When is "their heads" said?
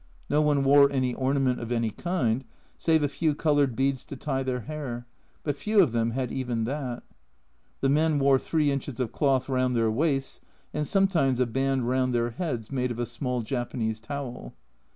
12.15-12.71